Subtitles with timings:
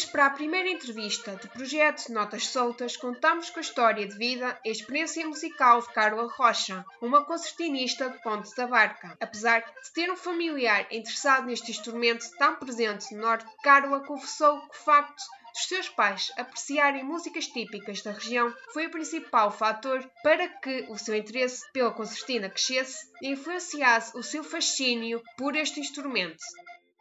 [0.00, 4.58] Hoje, para a primeira entrevista do projeto Notas Soltas, contamos com a história de vida
[4.64, 9.14] e experiência musical de Carla Rocha, uma concertinista de Ponte da Barca.
[9.20, 14.70] Apesar de ter um familiar interessado neste instrumento tão presente no Norte, Carla confessou que
[14.70, 20.48] o facto dos seus pais apreciarem músicas típicas da região foi o principal fator para
[20.48, 26.42] que o seu interesse pela concertina crescesse e influenciasse o seu fascínio por este instrumento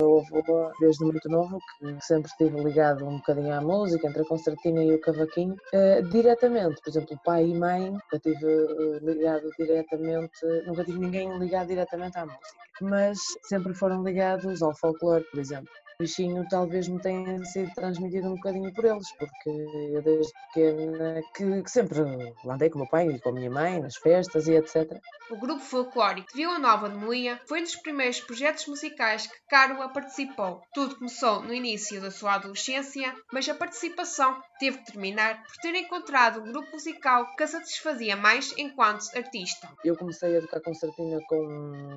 [0.00, 4.26] meu avô, desde muito novo, que sempre estive ligado um bocadinho à música, entre a
[4.26, 6.80] concertina e o cavaquinho, uh, diretamente.
[6.82, 12.26] Por exemplo, pai e mãe, tive uh, ligado diretamente, nunca tive ninguém ligado diretamente à
[12.26, 12.48] música,
[12.80, 18.34] mas sempre foram ligados ao folclore, por exemplo bichinho talvez me tenha sido transmitido um
[18.34, 22.00] bocadinho por eles, porque eu desde pequena que, que sempre
[22.46, 25.00] andei com o meu pai e com a minha mãe nas festas e etc.
[25.30, 29.34] O grupo folclórico de Vila Nova de Moia foi um dos primeiros projetos musicais que
[29.48, 30.60] Carla participou.
[30.74, 35.74] Tudo começou no início da sua adolescência, mas a participação teve que terminar por ter
[35.74, 39.68] encontrado um grupo musical que a satisfazia mais enquanto artista.
[39.84, 41.36] Eu comecei a tocar concertina com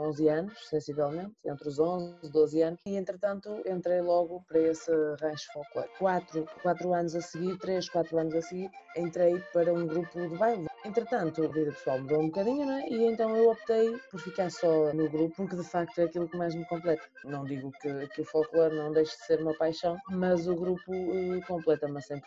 [0.00, 4.90] 11 anos, sensivelmente, entre os 11 e 12 anos, e entretanto entrei logo para esse
[5.20, 5.98] rancho folclórico.
[5.98, 10.36] Quatro, quatro anos a seguir, três, quatro anos a seguir, entrei para um grupo de
[10.36, 10.68] baile.
[10.84, 12.86] Entretanto, a vida pessoal mudou um bocadinho, né?
[12.88, 16.36] E então eu optei por ficar só no grupo, porque de facto é aquilo que
[16.36, 17.02] mais me completa.
[17.24, 20.92] Não digo que, que o folclore não deixe de ser uma paixão, mas o grupo
[20.92, 22.20] uh, completa-me a 100%.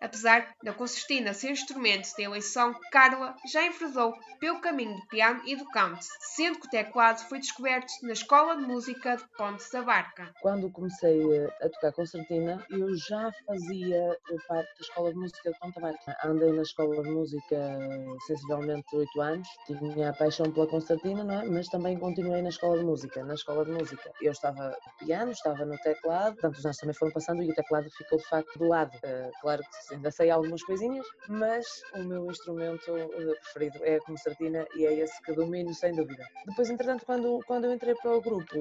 [0.00, 5.56] Apesar da concertina ser instrumento de eleição, Carla já enverdou pelo caminho do piano e
[5.56, 9.82] do canto, sendo que o teclado foi descoberto na Escola de Música de Ponte da
[9.82, 10.32] Barca.
[10.42, 16.16] Quando comecei a tocar concertina, eu já fazia parte da Escola de Música de Barca.
[16.24, 17.78] Andei na Escola de Música
[18.26, 21.44] sensivelmente 8 anos, tinha a paixão pela concertina, não é?
[21.46, 23.24] mas também continuei na Escola de Música.
[23.24, 26.94] Na Escola de Música eu estava no piano, estava no teclado, portanto os anos também
[26.94, 28.92] foram passando e o teclado ficou de facto do lado.
[28.98, 31.66] Uh, claro que ainda sei algumas coisinhas, mas
[31.96, 36.24] o meu instrumento uh, preferido é a concertina e é esse que domino sem dúvida.
[36.46, 38.56] Depois, entretanto, quando, quando eu entrei para o grupo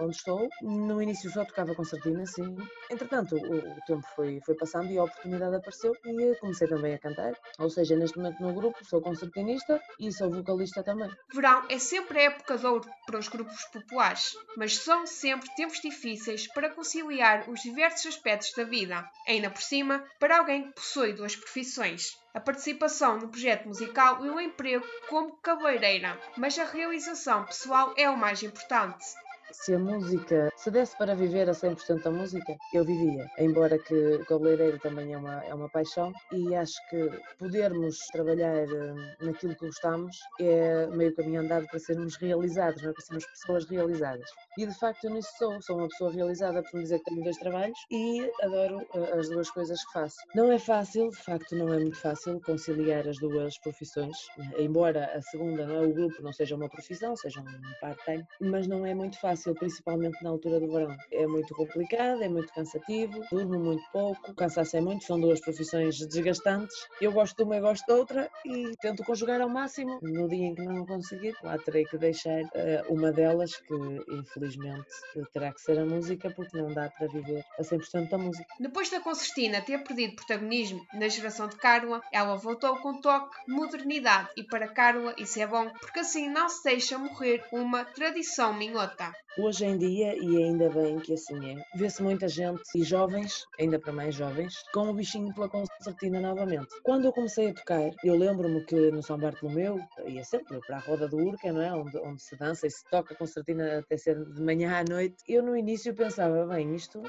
[0.00, 2.56] onde estou, no início só tocava concertina, sim.
[2.90, 6.98] Entretanto, o, o tempo foi, foi passando e a oportunidade apareceu e comecei também a
[6.98, 7.32] cantar.
[7.58, 11.10] Ou seja, neste momento no grupo sou concertinista e sou vocalista também.
[11.32, 16.46] Verão é sempre época de ouro para os grupos populares, mas são sempre tempos difíceis
[16.48, 21.36] para conciliar os diversos aspectos da vida, ainda por cima para alguém que possui duas
[21.36, 22.18] profissões.
[22.34, 28.08] A participação no projeto musical e o emprego como cabeleireira, mas a realização pessoal é
[28.08, 29.04] o mais importante
[29.52, 33.30] se a música, se desse para viver a 100% a música, eu vivia.
[33.38, 39.16] Embora que cabeleireiro também é uma, é uma paixão e acho que podermos trabalhar eh,
[39.20, 42.92] naquilo que gostamos é meio caminho andado para sermos realizados, é?
[42.92, 44.28] para sermos pessoas realizadas.
[44.58, 47.24] E de facto eu nisso sou, sou uma pessoa realizada por me dizer que tenho
[47.24, 50.16] dois trabalhos e adoro uh, as duas coisas que faço.
[50.34, 54.16] Não é fácil, de facto não é muito fácil conciliar as duas profissões,
[54.58, 58.66] embora a segunda, não é, o grupo não seja uma profissão, seja um part-time, mas
[58.66, 60.96] não é muito fácil, principalmente na altura do verão.
[61.10, 65.40] É muito complicado, é muito cansativo, durmo muito pouco, o cansaço é muito, são duas
[65.40, 66.76] profissões desgastantes.
[67.00, 69.98] Eu gosto de uma e gosto de outra e tento conjugar ao máximo.
[70.02, 73.74] No dia em que não conseguir, lá terei que deixar uh, uma delas que,
[74.10, 74.86] infelizmente,
[75.32, 78.46] terá que ser a música porque não dá para viver a 100% da música.
[78.60, 83.52] Depois da Concertina ter perdido protagonismo na geração de Carla, ela voltou com toque de
[83.52, 88.52] modernidade e para Carla isso é bom porque assim não se deixa morrer uma tradição
[88.52, 89.12] minhota.
[89.38, 93.78] Hoje em dia, e ainda bem que assim é, vê-se muita gente e jovens, ainda
[93.78, 96.68] para mais jovens, com o bichinho pela concertina novamente.
[96.82, 100.80] Quando eu comecei a tocar, eu lembro-me que no São Bartolomeu ia sempre para a
[100.80, 101.72] roda do Urca, não é?
[101.72, 105.42] Onde, onde se dança e se toca concertina até ser de manhã à noite, eu
[105.42, 107.02] no início pensava, bem, isto,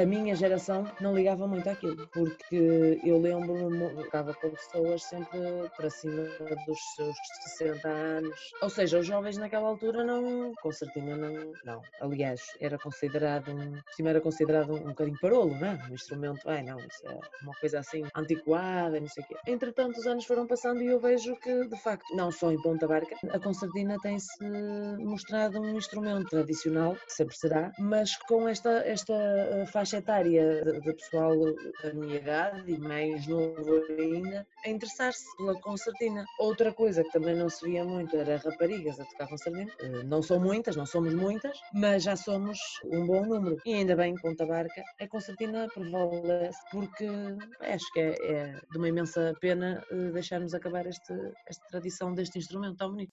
[0.00, 5.38] a minha geração não ligava muito àquilo, porque eu lembro-me, ficava com pessoas sempre
[5.76, 6.22] para cima
[6.66, 7.16] dos seus
[7.58, 13.50] 60 anos, ou seja, os jovens naquela altura não, concertina não, não, aliás, era considerado,
[13.50, 15.78] um, cima era considerado um, um bocadinho parolo, não é?
[15.90, 19.36] Um instrumento, ai não, isso é uma coisa assim antiquada, não sei o quê.
[19.46, 22.86] Entretanto, os anos foram passando e eu vejo que, de facto, não só em Ponta
[22.86, 24.28] Barca, a concertina tem-se
[24.98, 31.34] mostrado um instrumento tradicional, sempre será, mas com esta, esta eh, faixa etária de, pessoal
[31.82, 36.24] da minha idade e mais novo ainda, a interessar-se pela concertina.
[36.38, 39.70] Outra coisa que também não se via muito era raparigas a tocar concertina.
[39.80, 43.56] Eh, não são muitas, não somos muitas, mas já somos um bom número.
[43.64, 47.08] E ainda bem, Ponta Barca, a concertina prevalece porque
[47.60, 51.14] acho que é, é de uma imensa pena eh, deixarmos acabar este,
[51.48, 53.12] esta tradição deste instrumento tão bonito.